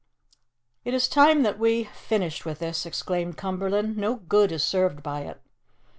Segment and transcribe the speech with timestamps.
[0.83, 3.97] "It is time that we finished with this!" exclaimed Cumberland.
[3.97, 5.39] "No good is served by it."